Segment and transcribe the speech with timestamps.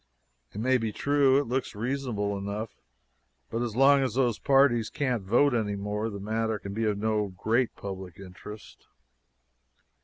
[0.51, 2.71] It may be true it looks reasonable enough
[3.51, 7.27] but as long as those parties can't vote anymore, the matter can be of no
[7.37, 8.87] great public interest.